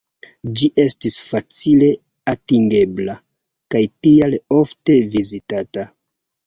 Ĝi 0.61 0.69
estis 0.83 1.17
facile 1.25 1.91
atingebla 2.35 3.17
kaj 3.77 3.85
tial 4.09 4.39
ofte 4.63 5.01
vizitata. 5.17 5.91